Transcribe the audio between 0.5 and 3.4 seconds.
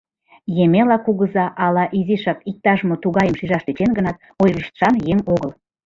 Емела кугыза ала изишак иктаж-мо тугайым